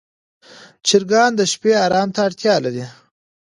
چرګان 0.87 1.31
د 1.35 1.41
شپې 1.51 1.71
آرام 1.85 2.09
ته 2.15 2.19
اړتیا 2.27 2.55
لري. 2.65 2.85